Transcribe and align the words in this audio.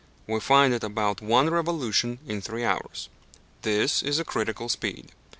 We 0.25 0.39
find 0.39 0.73
it 0.73 0.83
about 0.83 1.21
one 1.21 1.51
revolution 1.51 2.17
in 2.25 2.41
three 2.41 2.63
hours. 2.65 3.07
This 3.61 4.01
is 4.01 4.17
a 4.17 4.25
critical 4.25 4.67
speed. 4.67 5.11